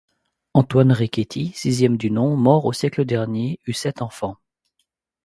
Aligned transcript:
Antoine 0.55 0.93
Riquetti, 0.93 1.51
sixième 1.53 1.95
du 1.95 2.09
nom, 2.09 2.35
mort 2.35 2.65
au 2.65 2.73
siècle 2.73 3.05
dernier, 3.05 3.59
eut 3.67 3.73
sept 3.73 4.01
enfants. 4.01 4.37